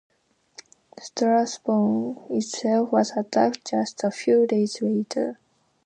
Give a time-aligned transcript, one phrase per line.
[0.99, 5.37] Strasbourg itself was attacked just a few days later.